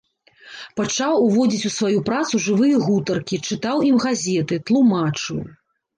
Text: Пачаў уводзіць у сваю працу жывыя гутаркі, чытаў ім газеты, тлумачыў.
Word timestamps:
Пачаў 0.79 1.17
уводзіць 1.25 1.67
у 1.69 1.71
сваю 1.75 1.99
працу 2.09 2.41
жывыя 2.47 2.75
гутаркі, 2.87 3.39
чытаў 3.51 3.85
ім 3.91 3.97
газеты, 4.07 4.61
тлумачыў. 4.71 5.39